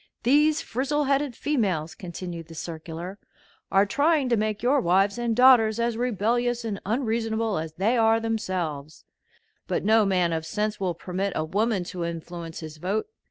[0.23, 3.19] "These frizzle headed females," continued the circular,
[3.71, 8.19] "are trying to make your wives and daughters as rebellious and unreasonable as they are
[8.19, 9.05] themselves;
[9.67, 13.09] but no man of sense will permit a woman to influence his vote.